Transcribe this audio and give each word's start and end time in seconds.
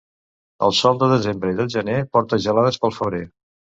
El 0.67 0.73
sol 0.77 0.97
de 1.03 1.09
desembre 1.11 1.53
i 1.53 1.57
del 1.61 1.71
gener 1.75 1.99
porta 2.17 2.43
gelades 2.47 2.81
pel 2.87 2.99
febrer. 3.01 3.25